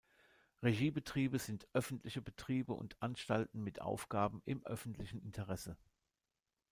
Regiebetriebe 0.63 1.37
sind 1.37 1.67
öffentliche 1.73 2.23
Betriebe 2.23 2.73
und 2.73 2.99
Anstalten 3.03 3.61
mit 3.63 3.81
Aufgaben 3.83 4.41
im 4.45 4.65
öffentlichen 4.65 5.21
Interesse. 5.21 5.77